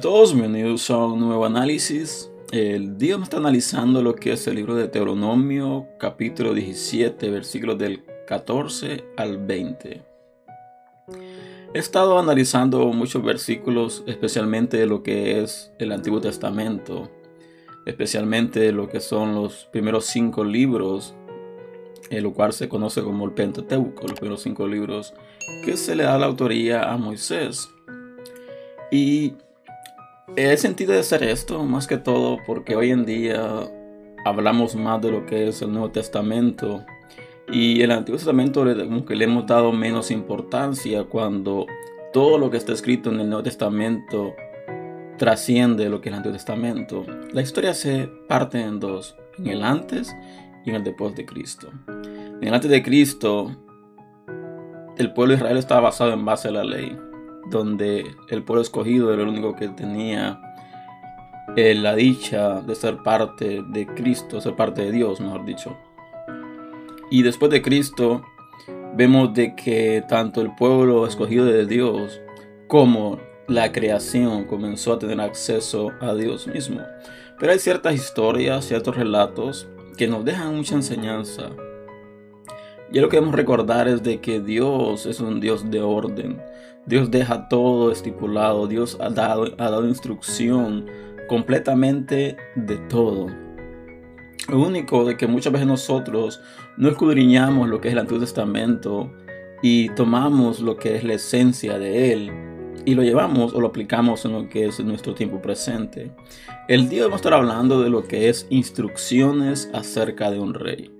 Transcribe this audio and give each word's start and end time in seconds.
A 0.00 0.02
todos, 0.02 0.32
bienvenidos 0.32 0.88
a 0.88 0.96
un 0.96 1.20
nuevo 1.20 1.44
análisis. 1.44 2.30
El 2.52 2.96
día 2.96 3.18
me 3.18 3.24
está 3.24 3.36
analizando 3.36 4.02
lo 4.02 4.14
que 4.14 4.32
es 4.32 4.46
el 4.46 4.54
libro 4.54 4.74
de 4.74 4.84
Deuteronomio, 4.84 5.88
capítulo 5.98 6.54
17, 6.54 7.28
versículos 7.28 7.76
del 7.76 8.02
14 8.26 9.04
al 9.18 9.36
20. 9.44 10.02
He 11.74 11.78
estado 11.78 12.18
analizando 12.18 12.86
muchos 12.94 13.22
versículos, 13.22 14.02
especialmente 14.06 14.78
de 14.78 14.86
lo 14.86 15.02
que 15.02 15.42
es 15.42 15.70
el 15.78 15.92
Antiguo 15.92 16.18
Testamento, 16.18 17.10
especialmente 17.84 18.72
lo 18.72 18.88
que 18.88 19.00
son 19.00 19.34
los 19.34 19.66
primeros 19.70 20.06
cinco 20.06 20.44
libros, 20.44 21.14
en 22.08 22.22
lo 22.22 22.32
cual 22.32 22.54
se 22.54 22.70
conoce 22.70 23.02
como 23.02 23.26
el 23.26 23.32
Pentateuco, 23.32 24.08
los 24.08 24.18
primeros 24.18 24.40
cinco 24.40 24.66
libros 24.66 25.12
que 25.62 25.76
se 25.76 25.94
le 25.94 26.04
da 26.04 26.16
la 26.16 26.24
autoría 26.24 26.90
a 26.90 26.96
Moisés. 26.96 27.68
Y 28.90 29.34
He 30.36 30.56
sentido 30.56 30.92
de 30.92 31.00
hacer 31.00 31.24
esto 31.24 31.64
más 31.64 31.86
que 31.86 31.96
todo 31.96 32.38
porque 32.46 32.76
hoy 32.76 32.90
en 32.90 33.04
día 33.04 33.68
hablamos 34.24 34.76
más 34.76 35.00
de 35.02 35.10
lo 35.10 35.26
que 35.26 35.48
es 35.48 35.60
el 35.60 35.72
Nuevo 35.72 35.90
Testamento 35.90 36.84
y 37.50 37.82
el 37.82 37.90
Antiguo 37.90 38.16
Testamento 38.16 38.64
le, 38.64 39.24
hemos 39.24 39.46
dado 39.46 39.72
menos 39.72 40.10
importancia 40.10 41.04
cuando 41.04 41.66
todo 42.12 42.38
lo 42.38 42.48
que 42.48 42.58
está 42.58 42.72
escrito 42.72 43.10
en 43.10 43.20
el 43.20 43.28
Nuevo 43.28 43.42
Testamento 43.42 44.34
trasciende 45.18 45.88
lo 45.88 46.00
que 46.00 46.08
es 46.08 46.12
el 46.12 46.18
Antiguo 46.18 46.36
Testamento. 46.36 47.04
La 47.32 47.42
historia 47.42 47.74
se 47.74 48.08
parte 48.28 48.60
en 48.60 48.78
dos, 48.78 49.16
en 49.36 49.48
el 49.48 49.64
antes 49.64 50.14
y 50.64 50.70
en 50.70 50.76
el 50.76 50.84
después 50.84 51.16
de 51.16 51.26
Cristo. 51.26 51.70
En 51.88 52.44
el 52.44 52.54
antes 52.54 52.70
de 52.70 52.82
Cristo, 52.84 53.50
el 54.96 55.12
pueblo 55.12 55.32
de 55.32 55.38
Israel 55.38 55.56
estaba 55.56 55.80
basado 55.80 56.12
en 56.12 56.24
base 56.24 56.48
a 56.48 56.52
la 56.52 56.64
ley 56.64 56.96
donde 57.46 58.04
el 58.28 58.42
pueblo 58.42 58.62
escogido 58.62 59.12
era 59.12 59.22
el 59.22 59.28
único 59.28 59.54
que 59.56 59.68
tenía 59.68 60.40
eh, 61.56 61.74
la 61.74 61.94
dicha 61.94 62.60
de 62.60 62.74
ser 62.74 62.98
parte 62.98 63.62
de 63.68 63.86
Cristo, 63.86 64.40
ser 64.40 64.54
parte 64.54 64.82
de 64.82 64.92
Dios, 64.92 65.20
mejor 65.20 65.44
dicho. 65.44 65.76
Y 67.10 67.22
después 67.22 67.50
de 67.50 67.60
Cristo, 67.60 68.22
vemos 68.94 69.34
de 69.34 69.54
que 69.56 70.04
tanto 70.08 70.40
el 70.40 70.54
pueblo 70.54 71.06
escogido 71.06 71.44
de 71.46 71.66
Dios 71.66 72.20
como 72.68 73.18
la 73.48 73.72
creación 73.72 74.44
comenzó 74.44 74.92
a 74.92 74.98
tener 74.98 75.20
acceso 75.20 75.90
a 76.00 76.14
Dios 76.14 76.46
mismo. 76.46 76.82
Pero 77.38 77.52
hay 77.52 77.58
ciertas 77.58 77.94
historias, 77.94 78.66
ciertos 78.66 78.96
relatos 78.96 79.66
que 79.96 80.06
nos 80.06 80.24
dejan 80.24 80.54
mucha 80.54 80.76
enseñanza. 80.76 81.50
Y 82.92 83.00
lo 83.00 83.08
que 83.08 83.16
debemos 83.16 83.34
recordar 83.34 83.88
es 83.88 84.02
de 84.02 84.20
que 84.20 84.40
Dios 84.40 85.06
es 85.06 85.20
un 85.20 85.40
Dios 85.40 85.68
de 85.70 85.80
orden. 85.80 86.40
Dios 86.86 87.10
deja 87.10 87.48
todo 87.48 87.92
estipulado, 87.92 88.66
Dios 88.66 88.96
ha 89.00 89.10
dado, 89.10 89.54
ha 89.58 89.70
dado 89.70 89.86
instrucción 89.86 90.86
completamente 91.28 92.36
de 92.56 92.78
todo. 92.88 93.28
Lo 94.48 94.60
único 94.60 95.04
de 95.04 95.16
que 95.16 95.26
muchas 95.26 95.52
veces 95.52 95.68
nosotros 95.68 96.40
no 96.76 96.88
escudriñamos 96.88 97.68
lo 97.68 97.80
que 97.80 97.88
es 97.88 97.92
el 97.92 98.00
Antiguo 98.00 98.20
Testamento 98.20 99.12
y 99.62 99.90
tomamos 99.90 100.60
lo 100.60 100.76
que 100.76 100.96
es 100.96 101.04
la 101.04 101.14
esencia 101.14 101.78
de 101.78 102.12
él 102.12 102.32
y 102.84 102.94
lo 102.94 103.02
llevamos 103.02 103.52
o 103.54 103.60
lo 103.60 103.68
aplicamos 103.68 104.24
en 104.24 104.32
lo 104.32 104.48
que 104.48 104.66
es 104.66 104.80
nuestro 104.80 105.14
tiempo 105.14 105.40
presente. 105.40 106.10
El 106.66 106.88
día 106.88 107.02
vamos 107.02 107.14
a 107.14 107.16
estar 107.16 107.34
hablando 107.34 107.82
de 107.82 107.90
lo 107.90 108.04
que 108.04 108.28
es 108.28 108.46
instrucciones 108.50 109.70
acerca 109.72 110.30
de 110.30 110.40
un 110.40 110.54
rey. 110.54 110.99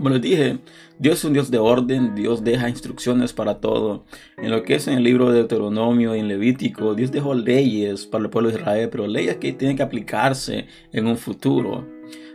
Como 0.00 0.08
les 0.08 0.22
dije, 0.22 0.60
Dios 0.98 1.18
es 1.18 1.24
un 1.26 1.34
Dios 1.34 1.50
de 1.50 1.58
orden, 1.58 2.14
Dios 2.14 2.42
deja 2.42 2.70
instrucciones 2.70 3.34
para 3.34 3.60
todo. 3.60 4.06
En 4.38 4.50
lo 4.50 4.62
que 4.62 4.76
es 4.76 4.88
en 4.88 4.94
el 4.94 5.04
libro 5.04 5.28
de 5.28 5.40
Deuteronomio 5.40 6.16
y 6.16 6.20
en 6.20 6.28
Levítico, 6.28 6.94
Dios 6.94 7.12
dejó 7.12 7.34
leyes 7.34 8.06
para 8.06 8.24
el 8.24 8.30
pueblo 8.30 8.48
de 8.48 8.56
Israel, 8.56 8.88
pero 8.90 9.06
leyes 9.06 9.36
que 9.36 9.52
tienen 9.52 9.76
que 9.76 9.82
aplicarse 9.82 10.68
en 10.94 11.06
un 11.06 11.18
futuro. 11.18 11.86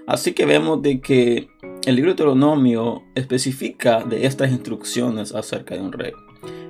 Así 0.06 0.34
que 0.34 0.46
vemos 0.46 0.84
de 0.84 1.02
que 1.02 1.48
el 1.88 1.96
libro 1.96 2.12
de 2.12 2.18
Deuteronomio 2.18 3.02
especifica 3.16 4.04
de 4.04 4.28
estas 4.28 4.52
instrucciones 4.52 5.34
acerca 5.34 5.74
de 5.74 5.82
un 5.82 5.92
rey. 5.92 6.12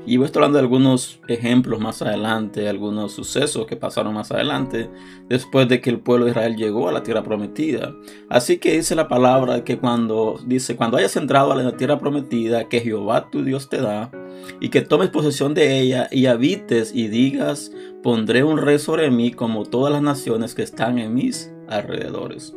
Y 0.08 0.18
voy 0.18 0.26
a 0.26 0.28
estar 0.28 0.44
hablando 0.44 0.60
de 0.60 0.64
algunos 0.64 1.20
ejemplos 1.28 1.80
más 1.80 2.04
adelante, 2.04 2.70
algunos 2.70 3.14
sucesos 3.14 3.66
que 3.66 3.76
pasaron 3.76 4.14
más 4.14 4.32
adelante, 4.32 4.90
después 5.28 5.68
de 5.68 5.82
que 5.82 5.90
el 5.90 6.00
pueblo 6.00 6.26
de 6.26 6.32
Israel 6.32 6.56
llegó 6.56 6.88
a 6.88 6.92
la 6.92 7.02
tierra 7.02 7.24
prometida. 7.24 7.96
Así 8.30 8.60
que 8.60 8.74
dice 8.74 8.94
la 8.94 9.08
palabra 9.08 9.64
que 9.64 9.80
cuando 9.80 10.40
dice, 10.46 10.76
cuando 10.76 10.98
hayas 10.98 11.16
entrado 11.16 11.52
a 11.52 11.56
la 11.56 11.76
tierra 11.76 11.98
prometida 11.98 12.70
que 12.70 12.82
Jehová 12.82 13.32
tu 13.32 13.44
Dios 13.44 13.68
te 13.68 13.82
da, 13.82 14.12
y 14.60 14.70
que 14.70 14.82
tomes 14.82 15.10
posesión 15.10 15.56
de 15.56 15.80
ella 15.80 16.08
y 16.12 16.28
habites 16.28 16.94
y 16.94 17.08
digas, 17.08 17.72
pondré 18.04 18.44
un 18.44 18.60
rey 18.60 18.78
sobre 18.78 19.10
mí 19.10 19.32
como 19.32 19.64
todas 19.64 19.92
las 19.92 20.04
naciones 20.04 20.54
que 20.54 20.62
están 20.62 21.00
en 21.00 21.16
mis 21.16 21.52
alrededores. 21.68 22.56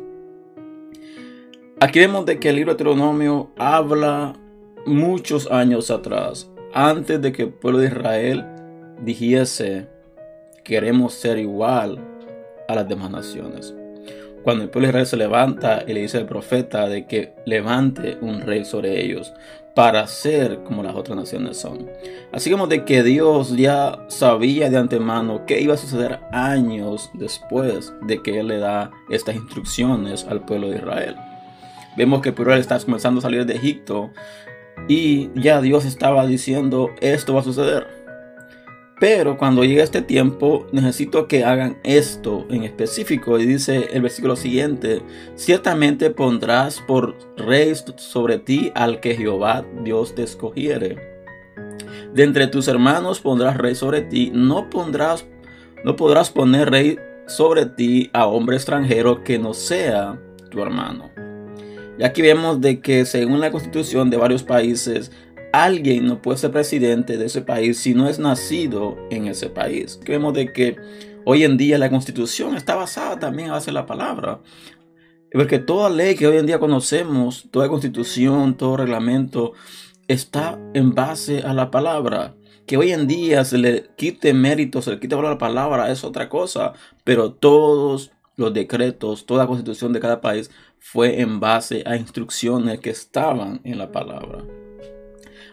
Aquí 1.79 1.97
vemos 1.97 2.27
de 2.27 2.39
que 2.39 2.49
el 2.49 2.57
libro 2.57 2.73
de 2.73 2.83
Deuteronomio 2.83 3.49
habla 3.57 4.33
muchos 4.85 5.49
años 5.49 5.89
atrás 5.89 6.51
antes 6.73 7.21
de 7.21 7.31
que 7.31 7.43
el 7.43 7.49
pueblo 7.49 7.79
de 7.79 7.87
Israel 7.87 8.45
dijese, 9.01 9.87
queremos 10.63 11.13
ser 11.13 11.37
igual 11.37 11.99
a 12.67 12.75
las 12.75 12.87
demás 12.87 13.11
naciones. 13.11 13.73
Cuando 14.43 14.63
el 14.63 14.69
pueblo 14.69 14.87
de 14.87 14.91
Israel 14.91 15.05
se 15.07 15.17
levanta 15.17 15.83
y 15.85 15.93
le 15.93 16.01
dice 16.01 16.17
al 16.17 16.25
profeta 16.25 16.87
de 16.87 17.05
que 17.07 17.33
levante 17.45 18.17
un 18.21 18.41
rey 18.41 18.63
sobre 18.63 19.03
ellos 19.03 19.33
para 19.75 20.07
ser 20.07 20.63
como 20.63 20.83
las 20.83 20.95
otras 20.95 21.17
naciones 21.17 21.57
son. 21.57 21.89
Así 22.31 22.51
como 22.51 22.67
de 22.67 22.85
que 22.85 23.03
Dios 23.03 23.55
ya 23.55 23.99
sabía 24.07 24.69
de 24.69 24.77
antemano 24.77 25.45
qué 25.45 25.61
iba 25.61 25.73
a 25.73 25.77
suceder 25.77 26.19
años 26.31 27.09
después 27.13 27.93
de 28.01 28.21
que 28.21 28.39
Él 28.39 28.47
le 28.47 28.57
da 28.57 28.91
estas 29.09 29.35
instrucciones 29.35 30.25
al 30.27 30.41
pueblo 30.45 30.69
de 30.69 30.77
Israel. 30.77 31.15
Vemos 31.97 32.21
que 32.21 32.29
el 32.29 32.35
pueblo 32.35 32.55
está 32.55 32.79
comenzando 32.79 33.19
a 33.19 33.23
salir 33.23 33.45
de 33.45 33.55
Egipto 33.55 34.11
y 34.89 35.29
ya 35.39 35.61
Dios 35.61 35.85
estaba 35.85 36.25
diciendo, 36.25 36.89
esto 36.99 37.35
va 37.35 37.41
a 37.41 37.43
suceder. 37.43 37.87
Pero 38.99 39.37
cuando 39.37 39.63
llegue 39.63 39.81
este 39.81 40.01
tiempo, 40.01 40.65
necesito 40.73 41.27
que 41.27 41.45
hagan 41.45 41.77
esto 41.83 42.45
en 42.49 42.63
específico. 42.63 43.39
Y 43.39 43.45
dice 43.45 43.87
el 43.93 44.01
versículo 44.01 44.35
siguiente, 44.35 45.01
ciertamente 45.35 46.09
pondrás 46.09 46.81
por 46.81 47.15
rey 47.37 47.73
sobre 47.95 48.39
ti 48.39 48.71
al 48.75 48.99
que 48.99 49.15
Jehová 49.15 49.63
Dios 49.83 50.15
te 50.15 50.23
escogiere. 50.23 50.97
De 52.13 52.23
entre 52.23 52.47
tus 52.47 52.67
hermanos 52.67 53.21
pondrás 53.21 53.57
rey 53.57 53.75
sobre 53.75 54.01
ti, 54.01 54.31
no 54.33 54.69
pondrás, 54.71 55.25
no 55.85 55.95
podrás 55.95 56.31
poner 56.31 56.71
rey 56.71 56.97
sobre 57.27 57.67
ti 57.67 58.09
a 58.11 58.25
hombre 58.25 58.57
extranjero 58.57 59.23
que 59.23 59.37
no 59.37 59.53
sea 59.53 60.19
tu 60.49 60.61
hermano. 60.61 61.28
Y 61.99 62.05
aquí 62.05 62.21
vemos 62.21 62.61
de 62.61 62.79
que 62.79 63.03
según 63.03 63.41
la 63.41 63.51
constitución 63.51 64.09
de 64.09 64.15
varios 64.15 64.43
países, 64.43 65.11
alguien 65.51 66.07
no 66.07 66.21
puede 66.21 66.37
ser 66.37 66.51
presidente 66.51 67.17
de 67.17 67.25
ese 67.25 67.41
país 67.41 67.77
si 67.77 67.93
no 67.93 68.07
es 68.07 68.19
nacido 68.19 68.97
en 69.09 69.27
ese 69.27 69.49
país. 69.49 69.99
vemos 70.07 70.33
de 70.33 70.53
que 70.53 70.77
hoy 71.25 71.43
en 71.43 71.57
día 71.57 71.77
la 71.77 71.89
constitución 71.89 72.55
está 72.55 72.75
basada 72.75 73.19
también 73.19 73.49
a 73.49 73.53
base 73.53 73.67
de 73.67 73.73
la 73.73 73.85
palabra. 73.85 74.39
Porque 75.33 75.59
toda 75.59 75.89
ley 75.89 76.15
que 76.15 76.25
hoy 76.25 76.37
en 76.37 76.45
día 76.45 76.57
conocemos, 76.57 77.49
toda 77.51 77.67
constitución, 77.67 78.55
todo 78.55 78.77
reglamento, 78.77 79.51
está 80.07 80.57
en 80.73 80.95
base 80.95 81.41
a 81.41 81.53
la 81.53 81.69
palabra. 81.69 82.33
Que 82.65 82.77
hoy 82.77 82.93
en 82.93 83.07
día 83.07 83.43
se 83.43 83.57
le 83.57 83.89
quite 83.97 84.33
mérito, 84.33 84.81
se 84.81 84.91
le 84.91 84.99
quite 85.01 85.15
valor 85.15 85.31
a 85.31 85.33
la 85.33 85.37
palabra, 85.37 85.91
es 85.91 86.05
otra 86.05 86.29
cosa. 86.29 86.71
Pero 87.03 87.33
todos 87.33 88.11
los 88.39 88.53
decretos, 88.53 89.25
toda 89.25 89.47
constitución 89.47 89.93
de 89.93 89.99
cada 89.99 90.21
país 90.21 90.49
fue 90.79 91.21
en 91.21 91.39
base 91.39 91.83
a 91.85 91.97
instrucciones 91.97 92.79
que 92.79 92.89
estaban 92.89 93.59
en 93.63 93.77
la 93.77 93.91
palabra. 93.91 94.43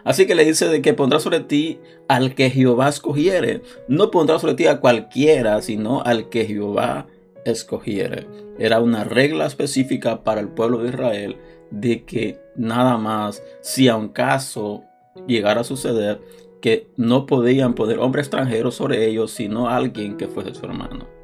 Así 0.04 0.26
que 0.26 0.36
le 0.36 0.44
dice 0.44 0.68
de 0.68 0.82
que 0.82 0.94
pondrá 0.94 1.18
sobre 1.18 1.40
ti 1.40 1.80
al 2.06 2.36
que 2.36 2.48
Jehová 2.48 2.88
escogiere. 2.88 3.62
No 3.88 4.12
pondrá 4.12 4.38
sobre 4.38 4.54
ti 4.54 4.68
a 4.68 4.78
cualquiera, 4.78 5.60
sino 5.62 6.00
al 6.02 6.28
que 6.28 6.44
Jehová 6.46 7.08
escogiere. 7.44 8.28
Era 8.56 8.80
una 8.80 9.02
regla 9.02 9.46
específica 9.46 10.22
para 10.22 10.40
el 10.40 10.48
pueblo 10.48 10.78
de 10.78 10.90
Israel 10.90 11.36
de 11.72 12.04
que 12.04 12.38
nada 12.54 12.98
más, 12.98 13.42
si 13.62 13.88
a 13.88 13.96
un 13.96 14.10
caso 14.10 14.84
llegara 15.26 15.62
a 15.62 15.64
suceder, 15.64 16.20
que 16.60 16.88
no 16.96 17.26
podían 17.26 17.74
poner 17.74 17.98
hombre 17.98 18.22
extranjero 18.22 18.70
sobre 18.70 19.06
ellos, 19.06 19.32
sino 19.32 19.68
alguien 19.68 20.16
que 20.16 20.28
fuese 20.28 20.54
su 20.54 20.64
hermano. 20.64 21.15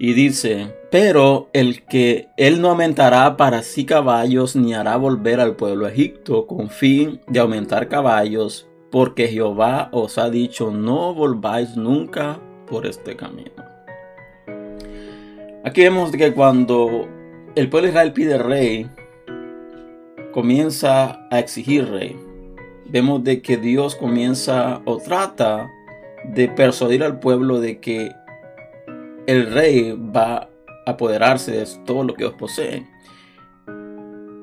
Y 0.00 0.12
dice, 0.12 0.74
pero 0.92 1.48
el 1.52 1.84
que 1.84 2.28
él 2.36 2.60
no 2.60 2.70
aumentará 2.70 3.36
para 3.36 3.62
sí 3.62 3.84
caballos, 3.84 4.54
ni 4.54 4.72
hará 4.72 4.96
volver 4.96 5.40
al 5.40 5.56
pueblo 5.56 5.88
Egipto 5.88 6.46
con 6.46 6.70
fin 6.70 7.20
de 7.26 7.40
aumentar 7.40 7.88
caballos, 7.88 8.68
porque 8.92 9.26
Jehová 9.26 9.88
os 9.92 10.16
ha 10.16 10.30
dicho, 10.30 10.70
no 10.70 11.14
volváis 11.14 11.76
nunca 11.76 12.38
por 12.68 12.86
este 12.86 13.16
camino. 13.16 13.50
Aquí 15.64 15.82
vemos 15.82 16.12
que 16.12 16.32
cuando 16.32 17.08
el 17.56 17.68
pueblo 17.68 17.86
de 17.86 17.90
Israel 17.90 18.12
pide 18.12 18.38
rey, 18.38 18.88
comienza 20.32 21.26
a 21.30 21.40
exigir 21.40 21.90
rey. 21.90 22.16
Vemos 22.86 23.24
de 23.24 23.42
que 23.42 23.56
Dios 23.56 23.96
comienza 23.96 24.80
o 24.84 24.98
trata 24.98 25.68
de 26.24 26.48
persuadir 26.48 27.02
al 27.02 27.18
pueblo 27.18 27.60
de 27.60 27.80
que 27.80 28.12
el 29.28 29.52
rey 29.52 29.92
va 29.92 30.48
a 30.86 30.90
apoderarse 30.92 31.52
de 31.52 31.66
todo 31.84 32.02
lo 32.02 32.14
que 32.14 32.24
os 32.24 32.32
posee. 32.32 32.86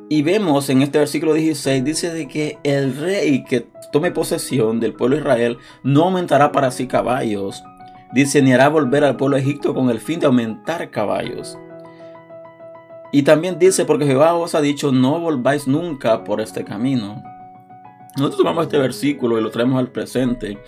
Y 0.10 0.22
vemos 0.22 0.70
en 0.70 0.84
este 0.84 1.00
versículo 1.00 1.34
16, 1.34 1.84
dice 1.84 2.14
de 2.14 2.28
que 2.28 2.60
el 2.62 2.96
rey 2.96 3.44
que 3.46 3.68
tome 3.92 4.12
posesión 4.12 4.80
del 4.80 4.94
pueblo 4.94 5.16
de 5.16 5.24
Israel 5.24 5.58
no 5.82 6.04
aumentará 6.04 6.52
para 6.52 6.70
sí 6.70 6.86
caballos. 6.86 7.64
Dice, 8.14 8.44
ni 8.44 8.54
hará 8.54 8.70
volver 8.70 9.04
al 9.04 9.18
pueblo 9.18 9.38
de 9.38 9.42
Egipto 9.42 9.74
con 9.74 9.90
el 9.90 10.00
fin 10.00 10.20
de 10.20 10.28
aumentar 10.28 10.92
caballos. 10.92 11.58
Y 13.12 13.24
también 13.24 13.58
dice, 13.58 13.86
porque 13.86 14.06
Jehová 14.06 14.36
os 14.36 14.54
ha 14.54 14.62
dicho, 14.62 14.92
no 14.92 15.20
volváis 15.20 15.68
nunca 15.68 16.24
por 16.24 16.42
este 16.42 16.64
camino. 16.64 17.24
Nosotros 18.18 18.38
tomamos 18.38 18.66
este 18.66 18.78
versículo 18.78 19.40
y 19.40 19.42
lo 19.42 19.50
traemos 19.50 19.80
al 19.80 19.92
presente. 19.92 20.60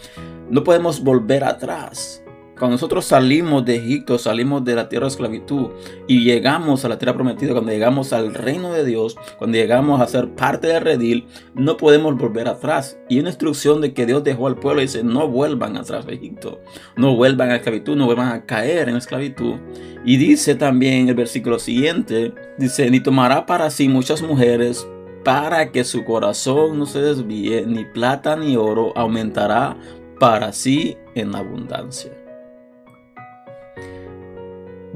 No 0.50 0.64
podemos 0.64 1.04
volver 1.04 1.44
atrás. 1.44 2.24
Cuando 2.57 2.74
nosotros 2.74 3.06
salimos 3.06 3.65
de 3.65 3.75
Egipto, 3.75 4.18
salimos 4.18 4.65
de 4.65 4.74
la 4.74 4.89
tierra 4.89 5.06
de 5.06 5.12
esclavitud 5.12 5.68
y 6.07 6.24
llegamos 6.24 6.83
a 6.83 6.89
la 6.89 6.98
tierra 6.98 7.13
prometida, 7.13 7.51
cuando 7.51 7.71
llegamos 7.71 8.13
al 8.13 8.33
reino 8.33 8.74
de 8.74 8.83
Dios, 8.83 9.15
cuando 9.38 9.57
llegamos 9.57 10.01
a 10.01 10.07
ser 10.07 10.30
parte 10.30 10.68
del 10.68 10.81
redil, 10.81 11.27
no 11.54 11.77
podemos 11.77 12.18
volver 12.18 12.48
atrás. 12.48 12.98
Y 13.09 13.19
una 13.19 13.30
instrucción 13.30 13.80
de 13.80 13.94
que 13.94 14.07
Dios 14.07 14.24
dejó 14.24 14.48
al 14.48 14.56
pueblo 14.56 14.81
dice, 14.81 15.04
no 15.04 15.27
vuelvan 15.27 15.77
atrás 15.77 16.07
de 16.07 16.15
Egipto, 16.15 16.59
no 16.95 17.15
vuelvan 17.15 17.51
a 17.51 17.57
esclavitud, 17.57 17.95
no 17.95 18.06
vuelvan 18.06 18.30
a 18.30 18.45
caer 18.45 18.89
en 18.89 18.95
esclavitud. 18.95 19.56
Y 20.04 20.18
dice 20.18 20.56
también 20.56 21.09
el 21.09 21.15
versículo 21.15 21.59
siguiente, 21.59 22.33
dice, 22.57 22.89
ni 22.89 23.00
tomará 23.01 23.45
para 23.45 23.69
sí 23.69 23.88
muchas 23.88 24.24
mujeres 24.24 24.88
para 25.24 25.71
que 25.71 25.83
su 25.83 26.04
corazón 26.06 26.80
no 26.80 26.88
se 26.88 27.01
desvíe, 27.01 27.68
ni 27.68 27.86
plata 27.86 28.36
ni 28.36 28.56
oro 28.56 28.94
aumentará 28.95 29.77
para 30.19 30.54
sí 30.54 30.98
en 31.13 31.36
abundancia 31.36 32.17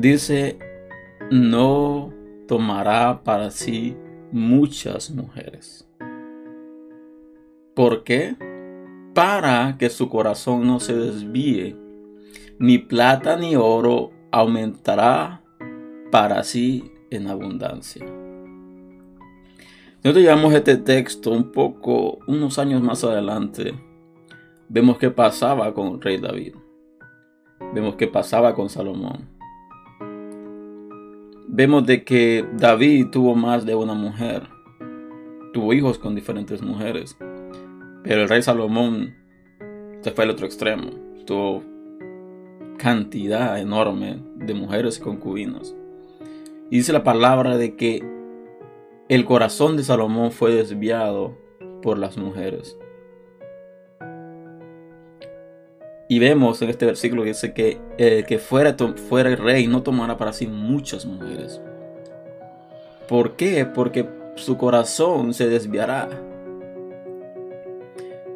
dice, 0.02 0.58
no 1.30 2.12
tomará 2.48 3.24
para 3.24 3.52
sí 3.52 3.96
muchas 4.32 5.12
mujeres. 5.12 5.88
¿Por 7.76 8.04
qué? 8.04 8.36
Para 9.14 9.78
que 9.78 9.90
su 9.90 10.10
corazón 10.10 10.66
no 10.66 10.80
se 10.80 10.96
desvíe, 10.96 11.78
ni 12.58 12.80
plata 12.80 13.38
ni 13.38 13.56
oro 13.56 14.12
aumentará 14.32 15.44
para 16.12 16.44
sí 16.44 16.92
en 17.12 17.28
abundancia. 17.28 18.06
Nosotros 20.04 20.24
llevamos 20.24 20.54
este 20.54 20.78
texto 20.78 21.32
un 21.32 21.52
poco, 21.52 22.20
unos 22.28 22.58
años 22.58 22.82
más 22.82 23.04
adelante. 23.04 23.74
Vemos 24.68 24.98
qué 24.98 25.12
pasaba 25.12 25.74
con 25.74 25.90
el 25.90 26.02
rey 26.02 26.18
David. 26.18 26.56
Vemos 27.74 27.96
qué 27.96 28.08
pasaba 28.08 28.56
con 28.56 28.70
Salomón 28.70 29.41
vemos 31.54 31.86
de 31.86 32.06
que 32.06 32.46
David 32.54 33.08
tuvo 33.12 33.36
más 33.36 33.66
de 33.66 33.76
una 33.76 33.94
mujer. 33.94 34.48
Tuvo 35.54 35.74
hijos 35.74 36.00
con 36.00 36.16
diferentes 36.16 36.62
mujeres. 36.62 37.18
Pero 38.04 38.22
el 38.22 38.30
rey 38.30 38.42
Salomón 38.42 39.14
se 40.00 40.12
fue 40.12 40.24
al 40.24 40.30
otro 40.32 40.46
extremo. 40.46 40.90
Tuvo 41.26 41.62
cantidad 42.78 43.60
enorme 43.60 44.24
de 44.38 44.54
mujeres 44.54 44.98
y 44.98 45.02
concubinas. 45.02 45.76
Y 46.70 46.78
dice 46.78 46.94
la 46.94 47.04
palabra 47.04 47.58
de 47.58 47.76
que 47.76 48.02
el 49.10 49.26
corazón 49.26 49.76
de 49.76 49.84
Salomón 49.84 50.32
fue 50.32 50.56
desviado 50.56 51.38
por 51.82 51.98
las 51.98 52.18
mujeres. 52.18 52.78
Y 56.12 56.20
vemos 56.20 56.62
en 56.62 56.70
este 56.70 56.86
versículo 56.86 57.22
que 57.22 57.30
dice 57.30 57.54
que 57.54 57.80
el 57.98 58.26
que 58.26 58.38
fuera, 58.38 58.76
fuera 59.08 59.30
el 59.30 59.38
rey 59.38 59.68
no 59.68 59.82
tomará 59.82 60.18
para 60.18 60.34
sí 60.34 60.46
muchas 60.46 61.06
mujeres. 61.06 61.62
¿Por 63.08 63.38
qué? 63.38 63.66
Porque 63.66 64.10
su 64.36 64.58
corazón 64.58 65.34
se 65.34 65.48
desviará. 65.48 66.10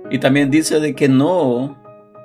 Y 0.10 0.20
también 0.20 0.50
dice 0.50 0.80
de 0.80 0.96
que 0.96 1.10
no 1.10 1.76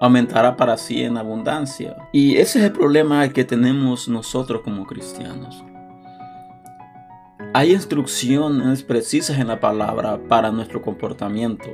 aumentará 0.01 0.57
para 0.57 0.77
sí 0.77 1.03
en 1.03 1.17
abundancia. 1.17 1.97
Y 2.13 2.37
ese 2.37 2.61
es 2.61 2.67
el 2.67 2.73
problema 2.73 3.29
que 3.31 3.43
tenemos 3.43 4.07
nosotros 4.07 4.61
como 4.63 4.87
cristianos. 4.87 5.65
Hay 7.55 7.73
instrucciones 7.73 8.85
precisas 8.85 9.41
en 9.41 9.49
la 9.49 9.59
palabra 9.59 10.21
para 10.29 10.53
nuestro 10.53 10.81
comportamiento. 10.81 11.69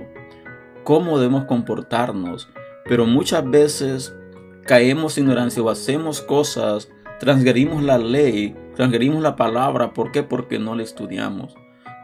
Cómo 0.82 1.18
debemos 1.18 1.44
comportarnos 1.44 2.48
pero 2.88 3.06
muchas 3.06 3.48
veces 3.48 4.14
caemos 4.66 5.16
en 5.16 5.24
ignorancia 5.24 5.62
o 5.62 5.70
hacemos 5.70 6.20
cosas, 6.20 6.88
transgredimos 7.18 7.82
la 7.82 7.98
ley, 7.98 8.54
transgredimos 8.74 9.22
la 9.22 9.36
palabra. 9.36 9.92
¿Por 9.92 10.12
qué? 10.12 10.22
Porque 10.22 10.58
no 10.58 10.74
la 10.74 10.82
estudiamos, 10.82 11.54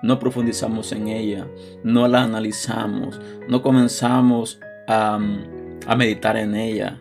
no 0.03 0.19
profundizamos 0.19 0.93
en 0.93 1.09
ella, 1.09 1.47
no 1.85 2.09
la 2.09 2.23
analizamos, 2.23 3.21
no 3.49 3.63
comenzamos 3.63 4.61
a, 4.89 5.19
a 5.87 5.97
meditar 5.97 6.37
en 6.37 6.55
ella. 6.55 6.99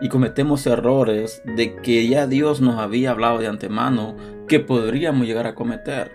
Y 0.00 0.08
cometemos 0.08 0.64
errores 0.66 1.42
de 1.44 1.74
que 1.76 2.06
ya 2.06 2.28
Dios 2.28 2.60
nos 2.60 2.78
había 2.78 3.10
hablado 3.10 3.38
de 3.38 3.48
antemano 3.48 4.16
que 4.46 4.60
podríamos 4.60 5.26
llegar 5.26 5.46
a 5.48 5.56
cometer. 5.56 6.12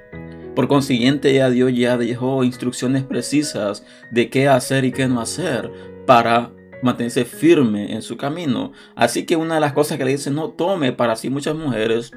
Por 0.56 0.68
consiguiente, 0.68 1.34
ya 1.34 1.50
Dios 1.50 1.74
ya 1.76 1.98
dejó 1.98 2.44
instrucciones 2.44 3.04
precisas 3.04 3.84
de 4.12 4.30
qué 4.30 4.48
hacer 4.48 4.86
y 4.86 4.92
qué 4.92 5.08
no 5.08 5.20
hacer 5.20 5.72
para 6.06 6.52
mantenerse 6.84 7.26
firme 7.26 7.94
en 7.94 8.02
su 8.02 8.18
camino. 8.18 8.74
Así 8.96 9.26
que 9.26 9.36
una 9.36 9.56
de 9.56 9.62
las 9.62 9.74
cosas 9.74 9.98
que 9.98 10.06
le 10.06 10.12
dice, 10.12 10.30
no 10.30 10.50
tome 10.50 10.92
para 10.92 11.16
sí 11.16 11.30
muchas 11.30 11.56
mujeres, 11.56 12.12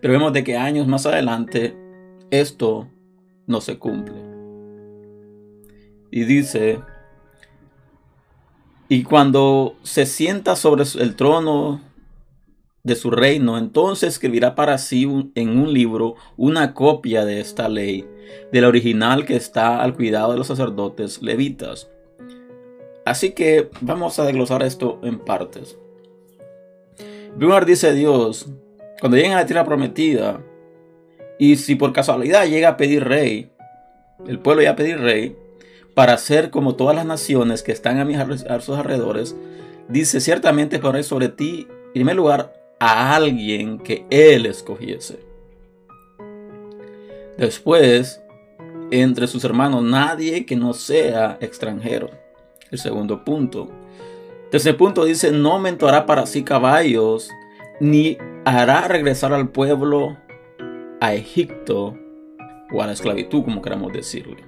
pero 0.00 0.12
vemos 0.12 0.32
de 0.32 0.44
que 0.44 0.56
años 0.56 0.86
más 0.86 1.06
adelante 1.06 1.76
esto 2.30 2.88
no 3.46 3.60
se 3.60 3.78
cumple. 3.78 4.16
Y 6.10 6.24
dice, 6.24 6.80
y 8.88 9.04
cuando 9.04 9.76
se 9.82 10.06
sienta 10.06 10.56
sobre 10.56 10.84
el 10.98 11.14
trono 11.14 11.80
de 12.82 12.96
su 12.96 13.10
reino, 13.10 13.58
entonces 13.58 14.14
escribirá 14.14 14.54
para 14.54 14.78
sí 14.78 15.06
en 15.34 15.58
un 15.58 15.72
libro 15.72 16.14
una 16.36 16.74
copia 16.74 17.24
de 17.24 17.40
esta 17.40 17.68
ley, 17.68 18.06
de 18.50 18.60
la 18.60 18.68
original 18.68 19.24
que 19.24 19.36
está 19.36 19.82
al 19.82 19.94
cuidado 19.94 20.32
de 20.32 20.38
los 20.38 20.46
sacerdotes 20.46 21.22
levitas 21.22 21.88
Así 23.08 23.30
que 23.30 23.70
vamos 23.80 24.18
a 24.18 24.24
desglosar 24.26 24.62
esto 24.62 24.98
en 25.02 25.18
partes. 25.18 25.78
Primero 27.38 27.64
dice 27.64 27.94
Dios, 27.94 28.48
cuando 29.00 29.16
lleguen 29.16 29.32
a 29.32 29.36
la 29.36 29.46
tierra 29.46 29.64
prometida, 29.64 30.44
y 31.38 31.56
si 31.56 31.74
por 31.74 31.94
casualidad 31.94 32.46
llega 32.46 32.68
a 32.68 32.76
pedir 32.76 33.04
rey, 33.04 33.50
el 34.26 34.38
pueblo 34.40 34.60
ya 34.60 34.72
a 34.72 34.76
pedir 34.76 35.00
rey, 35.00 35.34
para 35.94 36.18
ser 36.18 36.50
como 36.50 36.76
todas 36.76 36.94
las 36.94 37.06
naciones 37.06 37.62
que 37.62 37.72
están 37.72 37.98
a, 37.98 38.04
mis, 38.04 38.18
sus 38.60 38.76
alrededores, 38.76 39.34
dice 39.88 40.20
ciertamente 40.20 40.78
poner 40.78 41.02
sobre 41.02 41.30
ti, 41.30 41.66
en 41.70 41.92
primer 41.92 42.16
lugar, 42.16 42.52
a 42.78 43.16
alguien 43.16 43.78
que 43.78 44.04
él 44.10 44.44
escogiese. 44.44 45.18
Después, 47.38 48.20
entre 48.90 49.26
sus 49.28 49.44
hermanos, 49.44 49.82
nadie 49.82 50.44
que 50.44 50.56
no 50.56 50.74
sea 50.74 51.38
extranjero. 51.40 52.27
El 52.70 52.78
segundo 52.78 53.24
punto. 53.24 53.68
Tercer 54.50 54.76
punto 54.76 55.04
dice, 55.04 55.32
no 55.32 55.58
mentorá 55.58 56.06
para 56.06 56.26
sí 56.26 56.42
caballos, 56.42 57.30
ni 57.80 58.18
hará 58.44 58.88
regresar 58.88 59.32
al 59.32 59.50
pueblo 59.50 60.16
a 61.00 61.14
Egipto 61.14 61.96
o 62.72 62.82
a 62.82 62.86
la 62.86 62.92
esclavitud, 62.92 63.44
como 63.44 63.62
queramos 63.62 63.92
decirle. 63.92 64.44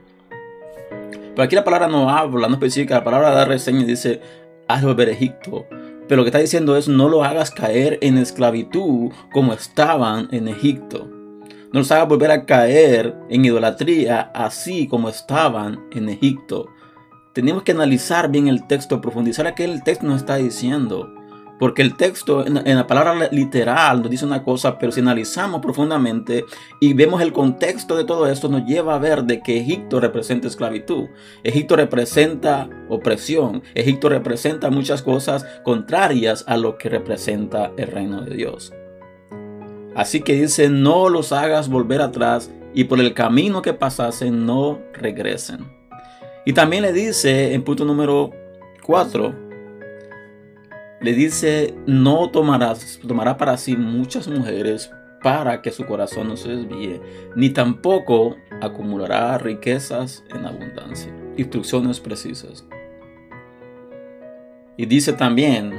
Pero 1.08 1.42
aquí 1.42 1.54
la 1.54 1.64
palabra 1.64 1.88
no 1.88 2.10
habla, 2.10 2.48
no 2.48 2.54
especifica, 2.54 2.96
la 2.96 3.04
palabra 3.04 3.30
da 3.30 3.44
reseña 3.44 3.82
y 3.82 3.84
dice, 3.84 4.20
haz 4.68 4.84
volver 4.84 5.08
a 5.08 5.12
Egipto. 5.12 5.66
Pero 6.08 6.16
lo 6.18 6.24
que 6.24 6.28
está 6.28 6.38
diciendo 6.38 6.76
es, 6.76 6.88
no 6.88 7.08
lo 7.08 7.22
hagas 7.22 7.50
caer 7.50 7.98
en 8.00 8.18
esclavitud 8.18 9.12
como 9.32 9.52
estaban 9.52 10.28
en 10.32 10.48
Egipto. 10.48 11.08
No 11.72 11.80
los 11.80 11.92
hagas 11.92 12.08
volver 12.08 12.32
a 12.32 12.46
caer 12.46 13.14
en 13.28 13.44
idolatría 13.44 14.30
así 14.34 14.88
como 14.88 15.08
estaban 15.08 15.86
en 15.92 16.08
Egipto 16.08 16.68
tenemos 17.32 17.62
que 17.62 17.72
analizar 17.72 18.30
bien 18.30 18.48
el 18.48 18.66
texto, 18.66 19.00
profundizar 19.00 19.46
a 19.46 19.54
qué 19.54 19.64
el 19.64 19.82
texto 19.82 20.06
nos 20.06 20.18
está 20.18 20.36
diciendo. 20.36 21.14
Porque 21.60 21.82
el 21.82 21.94
texto 21.94 22.46
en, 22.46 22.54
la 22.54 22.86
palabra 22.86 23.28
literal 23.30 24.00
nos 24.00 24.10
dice 24.10 24.24
una 24.24 24.42
cosa, 24.42 24.78
pero 24.78 24.92
si 24.92 25.00
analizamos 25.00 25.60
profundamente 25.60 26.46
y 26.80 26.94
vemos 26.94 27.20
el 27.20 27.34
contexto 27.34 27.98
de 27.98 28.04
todo 28.04 28.26
esto, 28.28 28.48
nos 28.48 28.64
lleva 28.64 28.94
a 28.94 28.98
ver 28.98 29.24
de 29.24 29.42
que 29.42 29.58
Egipto 29.58 30.00
representa 30.00 30.48
esclavitud. 30.48 31.08
Egipto 31.44 31.76
representa 31.76 32.66
opresión. 32.88 33.62
Egipto 33.74 34.08
representa 34.08 34.70
muchas 34.70 35.02
cosas 35.02 35.44
contrarias 35.62 36.44
a 36.48 36.56
lo 36.56 36.78
que 36.78 36.88
representa 36.88 37.72
el 37.76 37.88
reino 37.88 38.22
de 38.22 38.34
Dios. 38.34 38.72
Así 39.94 40.22
que 40.22 40.40
dice, 40.40 40.70
no 40.70 41.10
los 41.10 41.30
hagas 41.30 41.68
volver 41.68 42.00
atrás 42.00 42.50
y 42.72 42.84
por 42.84 43.00
el 43.00 43.12
camino 43.12 43.60
que 43.60 43.74
pasasen 43.74 44.46
no 44.46 44.80
regresen. 44.94 45.79
Y 46.44 46.52
también 46.52 46.82
le 46.82 46.92
dice 46.92 47.54
en 47.54 47.62
punto 47.62 47.84
número 47.84 48.30
4 48.82 49.50
le 51.00 51.14
dice, 51.14 51.74
no 51.86 52.30
tomará 52.30 53.36
para 53.38 53.56
sí 53.56 53.74
muchas 53.74 54.28
mujeres 54.28 54.90
para 55.22 55.62
que 55.62 55.70
su 55.70 55.86
corazón 55.86 56.28
no 56.28 56.36
se 56.36 56.50
desvíe, 56.50 57.00
ni 57.34 57.50
tampoco 57.50 58.36
acumulará 58.60 59.38
riquezas 59.38 60.24
en 60.34 60.44
abundancia. 60.44 61.10
Instrucciones 61.36 62.00
precisas. 62.00 62.66
Y 64.76 64.86
dice 64.86 65.14
también, 65.14 65.72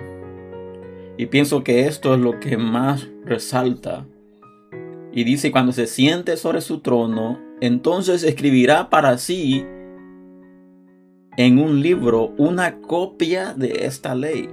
y 1.17 1.27
pienso 1.27 1.63
que 1.63 1.85
esto 1.85 2.15
es 2.15 2.19
lo 2.19 2.39
que 2.39 2.57
más 2.57 3.07
resalta, 3.23 4.07
y 5.11 5.23
dice, 5.23 5.51
cuando 5.51 5.71
se 5.71 5.87
siente 5.87 6.37
sobre 6.37 6.61
su 6.61 6.79
trono, 6.79 7.39
entonces 7.59 8.23
escribirá 8.23 8.89
para 8.89 9.17
sí 9.17 9.65
en 11.37 11.59
un 11.59 11.81
libro 11.81 12.33
una 12.37 12.79
copia 12.81 13.53
de 13.53 13.85
esta 13.85 14.15
ley 14.15 14.49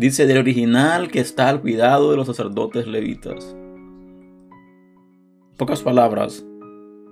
Dice 0.00 0.26
del 0.26 0.38
original 0.38 1.10
que 1.10 1.20
está 1.20 1.50
al 1.50 1.60
cuidado 1.60 2.10
de 2.10 2.16
los 2.16 2.26
sacerdotes 2.26 2.86
levitas. 2.86 3.54
Pocas 5.58 5.82
palabras, 5.82 6.42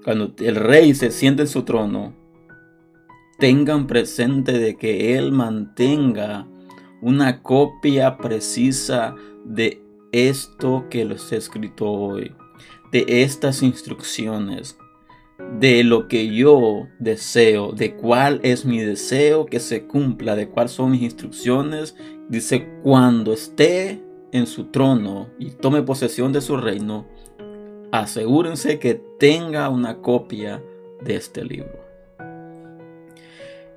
cuando 0.03 0.33
el 0.39 0.57
rey 0.57 0.95
se 0.95 1.11
siente 1.11 1.43
en 1.43 1.49
su 1.49 1.65
trono, 1.65 2.15
tengan 3.39 3.87
presente 3.87 4.59
de 4.59 4.79
que 4.79 5.19
él 5.19 5.33
mantenga 5.33 6.47
una 7.03 7.43
copia 7.43 8.17
precisa 8.17 9.15
de 9.45 9.83
esto 10.13 10.87
que 10.89 11.05
les 11.05 11.31
he 11.31 11.37
escrito 11.37 11.91
hoy, 11.91 12.35
de 12.91 13.05
estas 13.07 13.63
instrucciones, 13.63 14.79
de 15.39 15.85
lo 15.85 16.09
que 16.09 16.35
yo 16.35 16.89
deseo, 16.99 17.73
de 17.73 17.95
cuál 17.95 18.41
es 18.43 18.65
mi 18.65 18.79
deseo 18.81 19.47
que 19.47 19.61
se 19.61 19.87
cumpla, 19.87 20.37
de 20.37 20.49
cuáles 20.49 20.73
son 20.73 20.91
mis 20.91 21.03
instrucciones. 21.03 21.97
Dice, 22.29 22.69
cuando 22.83 23.33
esté 23.33 24.03
en 24.33 24.47
su 24.47 24.67
trono 24.67 25.29
y 25.39 25.51
tome 25.51 25.83
posesión 25.83 26.33
de 26.33 26.41
su 26.41 26.57
reino, 26.57 27.07
asegúrense 27.93 28.79
que 28.79 28.95
tenga 29.19 29.69
una 29.69 29.99
copia 29.99 30.63
de 31.01 31.17
este 31.17 31.45
libro. 31.45 31.79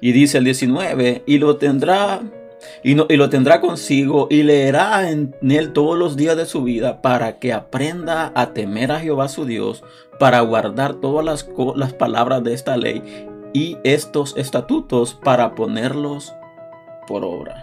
Y 0.02 0.12
dice 0.14 0.40
el 0.40 0.46
19, 0.46 1.24
y 1.26 1.38
lo 1.38 1.58
tendrá 1.58 2.22
y, 2.84 2.92
y, 2.92 3.18
lo 3.18 3.30
tendrá 3.30 3.62
consigo 3.62 4.28
y 4.30 4.44
leerá 4.44 5.10
en 5.10 5.34
él 5.42 5.74
todos 5.74 5.98
los 5.98 6.16
días 6.16 6.38
de 6.38 6.46
su 6.46 6.64
vida 6.64 7.02
para 7.02 7.40
que 7.40 7.54
aprenda 7.54 8.32
a 8.36 8.54
temer 8.54 8.92
a 8.92 9.00
Jehová 9.00 9.28
su 9.28 9.46
Dios, 9.46 9.84
para 10.20 10.42
guardar 10.42 10.96
todas 10.96 11.26
las, 11.26 11.50
las 11.76 11.94
palabras 11.94 12.44
de 12.44 12.54
esta 12.54 12.78
ley 12.78 13.28
y 13.54 13.78
estos 13.84 14.36
estatutos 14.38 15.14
para 15.14 15.56
ponerlos 15.56 16.34
por 17.08 17.26
obra. 17.26 17.62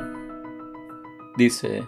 Dice, 1.37 1.85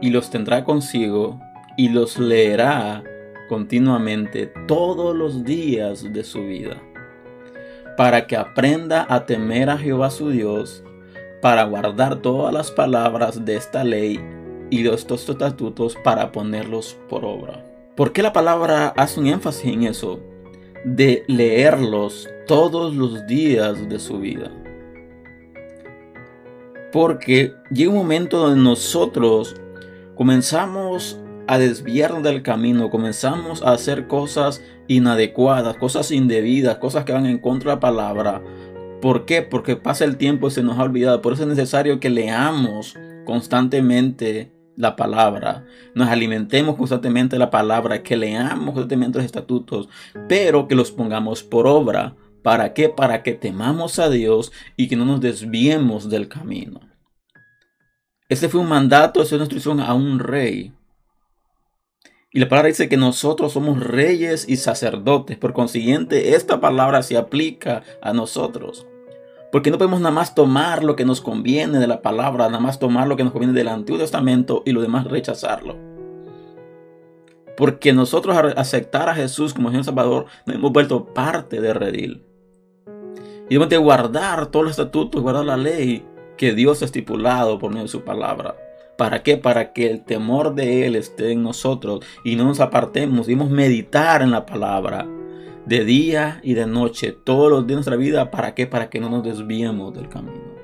y 0.00 0.10
los 0.10 0.30
tendrá 0.30 0.64
consigo 0.64 1.40
y 1.76 1.88
los 1.88 2.18
leerá 2.18 3.02
continuamente 3.48 4.52
todos 4.66 5.14
los 5.14 5.44
días 5.44 6.12
de 6.12 6.24
su 6.24 6.42
vida, 6.44 6.82
para 7.96 8.26
que 8.26 8.36
aprenda 8.36 9.06
a 9.08 9.26
temer 9.26 9.70
a 9.70 9.78
Jehová 9.78 10.10
su 10.10 10.30
Dios, 10.30 10.82
para 11.44 11.64
guardar 11.64 12.22
todas 12.22 12.54
las 12.54 12.70
palabras 12.70 13.44
de 13.44 13.56
esta 13.56 13.84
ley 13.84 14.18
y 14.70 14.82
de 14.82 14.94
estos 14.94 15.28
estatutos 15.28 15.94
para 16.02 16.32
ponerlos 16.32 16.96
por 17.10 17.26
obra. 17.26 17.62
¿Por 17.94 18.14
qué 18.14 18.22
la 18.22 18.32
palabra 18.32 18.94
hace 18.96 19.20
un 19.20 19.26
énfasis 19.26 19.70
en 19.70 19.82
eso? 19.82 20.20
De 20.86 21.22
leerlos 21.28 22.30
todos 22.46 22.96
los 22.96 23.26
días 23.26 23.90
de 23.90 23.98
su 23.98 24.20
vida. 24.20 24.50
Porque 26.90 27.52
llega 27.70 27.90
un 27.90 27.98
momento 27.98 28.38
donde 28.38 28.62
nosotros 28.62 29.54
comenzamos 30.14 31.20
a 31.46 31.58
desviarnos 31.58 32.22
del 32.22 32.42
camino, 32.42 32.88
comenzamos 32.88 33.62
a 33.62 33.72
hacer 33.72 34.06
cosas 34.06 34.62
inadecuadas, 34.88 35.76
cosas 35.76 36.10
indebidas, 36.10 36.78
cosas 36.78 37.04
que 37.04 37.12
van 37.12 37.26
en 37.26 37.36
contra 37.36 37.72
de 37.72 37.76
la 37.76 37.80
palabra. 37.80 38.42
¿Por 39.04 39.26
qué? 39.26 39.42
Porque 39.42 39.76
pasa 39.76 40.06
el 40.06 40.16
tiempo 40.16 40.48
y 40.48 40.50
se 40.50 40.62
nos 40.62 40.78
ha 40.78 40.82
olvidado. 40.82 41.20
Por 41.20 41.34
eso 41.34 41.42
es 41.42 41.48
necesario 41.50 42.00
que 42.00 42.08
leamos 42.08 42.96
constantemente 43.26 44.50
la 44.76 44.96
palabra, 44.96 45.66
nos 45.94 46.08
alimentemos 46.08 46.76
constantemente 46.76 47.38
la 47.38 47.50
palabra, 47.50 48.02
que 48.02 48.16
leamos 48.16 48.72
constantemente 48.72 49.18
los 49.18 49.26
estatutos, 49.26 49.90
pero 50.26 50.66
que 50.68 50.74
los 50.74 50.90
pongamos 50.90 51.42
por 51.42 51.66
obra. 51.66 52.16
¿Para 52.42 52.72
qué? 52.72 52.88
Para 52.88 53.22
que 53.22 53.34
temamos 53.34 53.98
a 53.98 54.08
Dios 54.08 54.52
y 54.74 54.88
que 54.88 54.96
no 54.96 55.04
nos 55.04 55.20
desviemos 55.20 56.08
del 56.08 56.26
camino. 56.26 56.80
Este 58.30 58.48
fue 58.48 58.62
un 58.62 58.70
mandato, 58.70 59.20
esta 59.20 59.34
es 59.34 59.38
una 59.38 59.44
instrucción 59.44 59.80
a 59.80 59.92
un 59.92 60.18
rey. 60.18 60.72
Y 62.32 62.40
la 62.40 62.48
palabra 62.48 62.68
dice 62.68 62.88
que 62.88 62.96
nosotros 62.96 63.52
somos 63.52 63.80
reyes 63.80 64.48
y 64.48 64.56
sacerdotes. 64.56 65.36
Por 65.36 65.52
consiguiente, 65.52 66.34
esta 66.34 66.58
palabra 66.58 67.02
se 67.02 67.18
aplica 67.18 67.82
a 68.00 68.14
nosotros. 68.14 68.86
Porque 69.54 69.70
no 69.70 69.78
podemos 69.78 70.00
nada 70.00 70.12
más 70.12 70.34
tomar 70.34 70.82
lo 70.82 70.96
que 70.96 71.04
nos 71.04 71.20
conviene 71.20 71.78
de 71.78 71.86
la 71.86 72.02
palabra, 72.02 72.46
nada 72.48 72.58
más 72.58 72.80
tomar 72.80 73.06
lo 73.06 73.16
que 73.16 73.22
nos 73.22 73.32
conviene 73.32 73.54
del 73.54 73.68
Antiguo 73.68 74.00
Testamento 74.00 74.64
y 74.66 74.72
lo 74.72 74.82
demás 74.82 75.04
rechazarlo. 75.04 75.76
Porque 77.56 77.92
nosotros 77.92 78.36
al 78.36 78.58
aceptar 78.58 79.08
a 79.08 79.14
Jesús 79.14 79.54
como 79.54 79.68
Señor 79.68 79.84
Salvador, 79.84 80.26
nos 80.44 80.56
hemos 80.56 80.72
vuelto 80.72 81.04
parte 81.04 81.60
de 81.60 81.72
Redil. 81.72 82.24
Y 83.48 83.50
debemos 83.50 83.68
de 83.68 83.76
guardar 83.76 84.46
todos 84.46 84.64
los 84.64 84.70
estatutos, 84.72 85.22
guardar 85.22 85.44
la 85.44 85.56
ley 85.56 86.04
que 86.36 86.52
Dios 86.52 86.82
ha 86.82 86.86
estipulado 86.86 87.60
por 87.60 87.70
medio 87.70 87.84
de 87.84 87.90
su 87.90 88.02
palabra. 88.02 88.56
¿Para 88.98 89.22
qué? 89.22 89.36
Para 89.36 89.72
que 89.72 89.88
el 89.88 90.02
temor 90.02 90.56
de 90.56 90.84
Él 90.84 90.96
esté 90.96 91.30
en 91.30 91.44
nosotros 91.44 92.00
y 92.24 92.34
no 92.34 92.42
nos 92.42 92.58
apartemos. 92.58 93.28
Debemos 93.28 93.50
meditar 93.50 94.20
en 94.20 94.32
la 94.32 94.46
palabra 94.46 95.06
de 95.66 95.84
día 95.84 96.40
y 96.42 96.54
de 96.54 96.66
noche, 96.66 97.12
todos 97.12 97.50
los 97.50 97.60
días 97.60 97.68
de 97.68 97.74
nuestra 97.74 97.96
vida. 97.96 98.30
¿Para 98.30 98.54
qué? 98.54 98.66
Para 98.66 98.90
que 98.90 99.00
no 99.00 99.08
nos 99.08 99.24
desviemos 99.24 99.94
del 99.94 100.08
camino. 100.08 100.54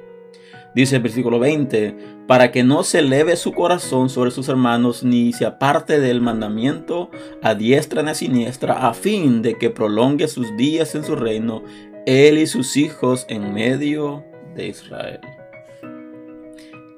Dice 0.75 0.97
el 0.97 1.03
versículo 1.03 1.41
20, 1.41 1.97
para 2.29 2.53
que 2.53 2.63
no 2.63 2.85
se 2.85 3.01
eleve 3.01 3.35
su 3.35 3.53
corazón 3.53 4.09
sobre 4.09 4.31
sus 4.31 4.49
hermanos, 4.49 5.03
ni 5.03 5.33
se 5.33 5.45
aparte 5.45 5.99
del 5.99 6.21
mandamiento 6.21 7.11
a 7.43 7.55
diestra 7.55 8.03
ni 8.05 8.11
a 8.11 8.15
siniestra, 8.15 8.89
a 8.89 8.95
fin 8.95 9.43
de 9.43 9.59
que 9.59 9.71
prolongue 9.71 10.29
sus 10.29 10.57
días 10.57 10.95
en 10.95 11.05
su 11.05 11.17
reino, 11.17 11.65
él 12.07 12.39
y 12.39 12.47
sus 12.47 12.77
hijos 12.77 13.27
en 13.29 13.53
medio 13.53 14.25
de 14.55 14.69
Israel. 14.69 15.21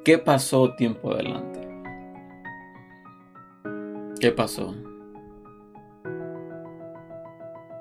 ¿Qué 0.05 0.19
pasó 0.19 0.75
tiempo 0.75 1.13
adelante? 1.13 1.61
¿Qué 4.21 4.33
pasó? 4.33 4.75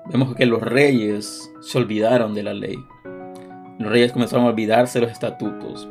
Vemos 0.06 0.34
que 0.34 0.46
los 0.46 0.60
reyes 0.60 1.52
se 1.60 1.78
olvidaron 1.78 2.34
de 2.34 2.42
la 2.42 2.54
ley. 2.54 2.84
Los 3.78 3.90
reyes 3.90 4.12
comenzaron 4.12 4.46
a 4.46 4.48
olvidarse 4.48 4.98
de 4.98 5.06
los 5.06 5.12
estatutos. 5.12 5.88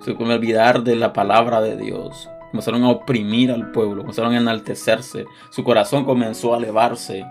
Se 0.00 0.14
comenzaron 0.14 0.30
a 0.30 0.34
olvidar 0.34 0.82
de 0.82 0.96
la 0.96 1.12
palabra 1.12 1.60
de 1.60 1.76
Dios. 1.76 2.28
Comenzaron 2.50 2.82
a 2.84 2.90
oprimir 2.90 3.52
al 3.52 3.70
pueblo. 3.70 4.02
Comenzaron 4.02 4.34
a 4.34 4.38
enaltecerse. 4.38 5.24
Su 5.50 5.62
corazón 5.62 6.04
comenzó 6.04 6.54
a 6.54 6.58
elevarse. 6.58 7.24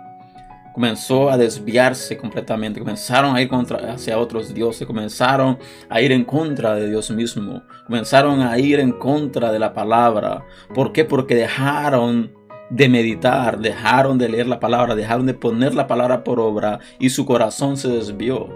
Comenzó 0.74 1.30
a 1.30 1.38
desviarse 1.38 2.18
completamente. 2.18 2.80
Comenzaron 2.80 3.36
a 3.36 3.42
ir 3.42 3.50
contra, 3.50 3.94
hacia 3.94 4.18
otros 4.18 4.54
dioses. 4.54 4.88
Comenzaron 4.88 5.58
a 5.90 6.02
ir 6.02 6.12
en 6.12 6.24
contra 6.24 6.76
de 6.76 6.90
Dios 6.90 7.12
mismo. 7.12 7.64
Comenzaron 7.86 8.42
a 8.42 8.58
ir 8.60 8.80
en 8.80 8.94
contra 8.94 9.52
de 9.52 9.60
la 9.60 9.74
palabra. 9.74 10.46
¿Por 10.74 10.94
qué? 10.94 11.04
Porque 11.04 11.36
dejaron 11.36 12.37
de 12.70 12.90
meditar, 12.90 13.60
dejaron 13.60 14.18
de 14.18 14.30
leer 14.30 14.48
la 14.48 14.60
palabra, 14.60 14.96
dejaron 14.96 15.26
de 15.26 15.34
poner 15.34 15.74
la 15.74 15.88
palabra 15.88 16.24
por 16.24 16.40
obra 16.40 16.80
y 17.00 17.10
su 17.10 17.26
corazón 17.26 17.78
se 17.78 17.90
desvió. 17.90 18.50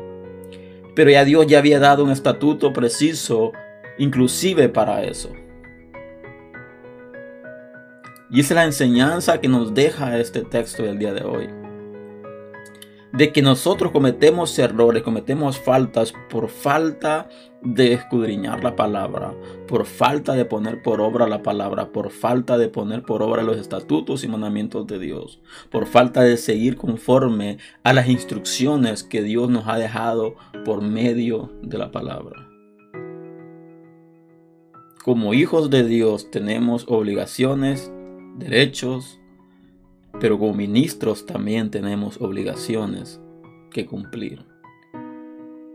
Pero 0.96 1.10
ya 1.10 1.24
Dios 1.24 1.48
ya 1.48 1.60
había 1.60 1.80
dado 1.80 2.04
un 2.04 2.12
estatuto 2.12 2.74
preciso, 2.74 3.52
inclusive 3.98 4.70
para 4.70 5.04
eso. 5.04 5.32
Y 8.30 8.40
esa 8.40 8.54
es 8.54 8.56
la 8.56 8.64
enseñanza 8.66 9.40
que 9.40 9.48
nos 9.48 9.74
deja 9.74 10.18
este 10.18 10.42
texto 10.42 10.84
del 10.84 10.98
día 10.98 11.14
de 11.14 11.24
hoy 11.24 11.61
de 13.14 13.34
que 13.34 13.42
nosotros 13.42 13.92
cometemos 13.92 14.58
errores, 14.58 15.04
cometemos 15.04 15.60
faltas 15.60 16.14
por 16.30 16.50
falta 16.50 17.28
de 17.62 17.94
escudriñar 17.94 18.64
la 18.64 18.76
palabra, 18.76 19.34
por 19.68 19.86
falta 19.86 20.34
de 20.34 20.46
poner 20.46 20.82
por 20.82 21.02
obra 21.02 21.28
la 21.28 21.44
palabra, 21.44 21.92
por 21.92 22.10
falta 22.10 22.58
de 22.58 22.70
poner 22.70 23.04
por 23.04 23.22
obra 23.22 23.44
los 23.44 23.58
estatutos 23.58 24.24
y 24.24 24.28
mandamientos 24.28 24.88
de 24.88 24.98
Dios, 24.98 25.42
por 25.70 25.86
falta 25.86 26.24
de 26.24 26.38
seguir 26.38 26.78
conforme 26.78 27.58
a 27.84 27.94
las 27.94 28.08
instrucciones 28.08 29.04
que 29.04 29.22
Dios 29.22 29.50
nos 29.50 29.68
ha 29.68 29.78
dejado 29.78 30.36
por 30.66 30.82
medio 30.82 31.52
de 31.62 31.78
la 31.78 31.92
palabra. 31.92 32.48
Como 35.04 35.34
hijos 35.34 35.70
de 35.70 35.84
Dios 35.84 36.30
tenemos 36.32 36.86
obligaciones, 36.88 37.92
derechos, 38.38 39.21
pero 40.20 40.38
como 40.38 40.54
ministros 40.54 41.26
también 41.26 41.72
tenemos 41.72 42.20
obligaciones 42.22 43.20
que 43.72 43.86
cumplir. 43.86 44.46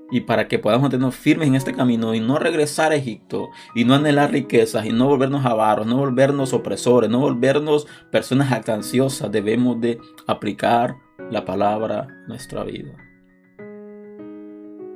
y 0.09 0.21
para 0.21 0.47
que 0.47 0.61
podamos 0.61 0.83
mantenernos 0.83 1.17
firmes 1.17 1.49
en 1.49 1.57
este 1.57 1.75
camino 1.75 2.15
y 2.15 2.21
no 2.21 2.39
regresar 2.39 2.93
a 2.93 2.95
Egipto 2.95 3.49
y 3.75 3.85
no 3.85 3.95
anhelar 3.95 4.31
riquezas 4.31 4.87
y 4.87 4.91
no 4.91 5.09
volvernos 5.09 5.45
avaros, 5.45 5.85
no 5.85 5.97
volvernos 5.97 6.53
opresores, 6.53 7.11
no 7.11 7.19
volvernos 7.19 7.89
personas 8.13 8.53
actanciosas, 8.53 9.33
debemos 9.33 9.81
de 9.81 9.99
aplicar 10.29 10.95
la 11.31 11.45
palabra 11.45 12.03
a 12.03 12.29
nuestra 12.29 12.63
vida. 12.63 12.93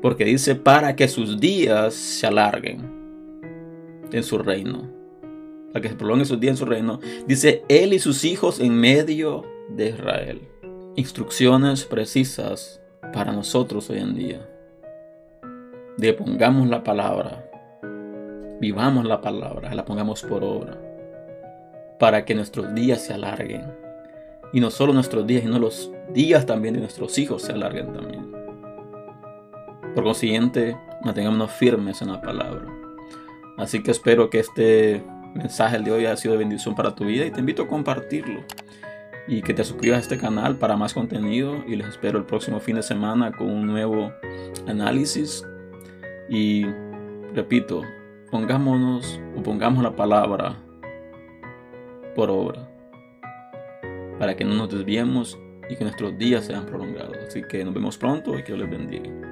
Porque 0.00 0.24
dice 0.24 0.54
para 0.54 0.94
que 0.94 1.08
sus 1.08 1.40
días 1.40 1.92
se 1.94 2.26
alarguen 2.28 2.88
en 4.12 4.22
su 4.22 4.38
reino. 4.38 4.99
Para 5.72 5.82
que 5.82 5.88
se 5.88 5.94
prolonguen 5.94 6.26
sus 6.26 6.40
días 6.40 6.52
en 6.52 6.56
su 6.56 6.66
reino. 6.66 7.00
Dice 7.26 7.62
él 7.68 7.92
y 7.92 7.98
sus 7.98 8.24
hijos 8.24 8.60
en 8.60 8.74
medio 8.74 9.44
de 9.68 9.90
Israel. 9.90 10.40
Instrucciones 10.96 11.84
precisas 11.84 12.80
para 13.12 13.32
nosotros 13.32 13.88
hoy 13.90 13.98
en 13.98 14.14
día 14.14 14.50
de 16.00 16.14
pongamos 16.14 16.66
la 16.68 16.82
palabra, 16.82 17.44
vivamos 18.58 19.04
la 19.04 19.20
palabra, 19.20 19.74
la 19.74 19.84
pongamos 19.84 20.22
por 20.22 20.42
obra, 20.42 20.78
para 21.98 22.24
que 22.24 22.34
nuestros 22.34 22.74
días 22.74 23.04
se 23.04 23.12
alarguen. 23.12 23.64
Y 24.52 24.60
no 24.60 24.70
solo 24.70 24.94
nuestros 24.94 25.26
días, 25.26 25.42
sino 25.42 25.58
los 25.58 25.92
días 26.14 26.46
también 26.46 26.74
de 26.74 26.80
nuestros 26.80 27.18
hijos 27.18 27.42
se 27.42 27.52
alarguen 27.52 27.92
también. 27.92 28.32
Por 29.94 30.04
consiguiente, 30.04 30.76
mantengámonos 31.04 31.50
firmes 31.50 32.00
en 32.00 32.12
la 32.12 32.20
palabra. 32.22 32.64
Así 33.58 33.82
que 33.82 33.90
espero 33.90 34.30
que 34.30 34.38
este 34.40 35.04
mensaje 35.34 35.78
de 35.78 35.90
hoy 35.90 36.06
haya 36.06 36.16
sido 36.16 36.32
de 36.32 36.38
bendición 36.38 36.74
para 36.74 36.94
tu 36.94 37.04
vida 37.04 37.24
y 37.24 37.30
te 37.30 37.40
invito 37.40 37.62
a 37.62 37.68
compartirlo 37.68 38.40
y 39.26 39.42
que 39.42 39.54
te 39.54 39.64
suscribas 39.64 39.98
a 39.98 40.00
este 40.02 40.18
canal 40.18 40.56
para 40.56 40.76
más 40.76 40.94
contenido 40.94 41.62
y 41.66 41.76
les 41.76 41.88
espero 41.88 42.18
el 42.18 42.24
próximo 42.24 42.58
fin 42.60 42.76
de 42.76 42.82
semana 42.82 43.32
con 43.32 43.48
un 43.48 43.66
nuevo 43.66 44.12
análisis 44.66 45.44
y 46.28 46.66
repito, 47.34 47.82
pongámonos 48.30 49.20
o 49.36 49.42
pongamos 49.42 49.82
la 49.82 49.94
palabra 49.94 50.56
por 52.14 52.30
obra 52.30 52.68
para 54.18 54.36
que 54.36 54.44
no 54.44 54.54
nos 54.54 54.70
desviemos 54.70 55.38
y 55.68 55.76
que 55.76 55.84
nuestros 55.84 56.18
días 56.18 56.44
sean 56.44 56.66
prolongados. 56.66 57.16
Así 57.26 57.42
que 57.42 57.64
nos 57.64 57.72
vemos 57.72 57.96
pronto 57.96 58.38
y 58.38 58.42
que 58.42 58.52
Dios 58.52 58.58
les 58.58 58.70
bendiga. 58.70 59.29